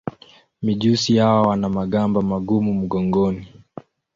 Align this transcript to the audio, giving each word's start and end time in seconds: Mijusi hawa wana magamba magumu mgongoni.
Mijusi 0.61 1.17
hawa 1.17 1.41
wana 1.41 1.69
magamba 1.69 2.21
magumu 2.21 2.73
mgongoni. 2.73 3.47